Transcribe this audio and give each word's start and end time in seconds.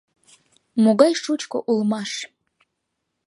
Могай 0.83 1.13
шучко 1.23 1.57
улмаш? 1.71 2.11